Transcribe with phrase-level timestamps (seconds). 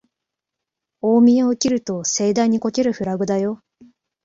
[1.01, 3.61] 大見得を切ると盛大にこけるフラグだよ